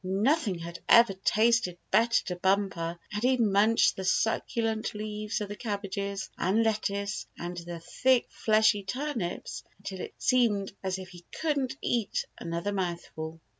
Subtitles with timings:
[0.03, 5.55] Nothing had ever tasted better to Bumper and he munched the succulent leaves of the
[5.55, 11.77] cabbages and lettuce and the thick, fleshy turnips until it seemed as if he couldn't
[11.83, 13.39] eat another mouthful.